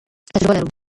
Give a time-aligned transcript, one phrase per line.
[0.35, 0.71] تجربه لرو.